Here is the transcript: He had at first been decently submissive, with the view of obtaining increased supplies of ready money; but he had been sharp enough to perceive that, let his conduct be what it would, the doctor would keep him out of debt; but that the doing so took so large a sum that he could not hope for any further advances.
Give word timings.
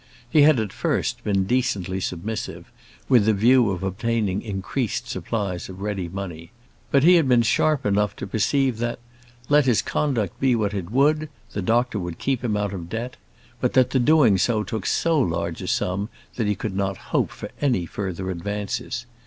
He 0.27 0.41
had 0.41 0.59
at 0.59 0.73
first 0.73 1.23
been 1.23 1.43
decently 1.43 1.99
submissive, 1.99 2.71
with 3.07 3.25
the 3.25 3.35
view 3.35 3.69
of 3.69 3.83
obtaining 3.83 4.41
increased 4.41 5.07
supplies 5.07 5.69
of 5.69 5.79
ready 5.79 6.09
money; 6.09 6.49
but 6.89 7.03
he 7.03 7.17
had 7.17 7.27
been 7.29 7.43
sharp 7.43 7.85
enough 7.85 8.15
to 8.15 8.25
perceive 8.25 8.79
that, 8.79 8.97
let 9.47 9.67
his 9.67 9.83
conduct 9.83 10.39
be 10.39 10.55
what 10.55 10.73
it 10.73 10.89
would, 10.89 11.29
the 11.51 11.61
doctor 11.61 11.99
would 11.99 12.17
keep 12.17 12.43
him 12.43 12.57
out 12.57 12.73
of 12.73 12.89
debt; 12.89 13.15
but 13.59 13.73
that 13.73 13.91
the 13.91 13.99
doing 13.99 14.39
so 14.39 14.63
took 14.63 14.87
so 14.87 15.19
large 15.19 15.61
a 15.61 15.67
sum 15.67 16.09
that 16.35 16.47
he 16.47 16.55
could 16.55 16.75
not 16.75 16.97
hope 17.13 17.29
for 17.29 17.51
any 17.61 17.85
further 17.85 18.31
advances. 18.31 19.05